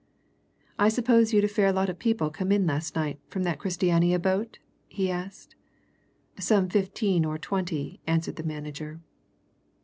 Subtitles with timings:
[0.79, 4.17] "I suppose you'd a fair lot of people come in last night from that Christiania
[4.17, 5.55] boat?" he asked.
[6.39, 8.99] "Some fifteen or twenty," answered the manager.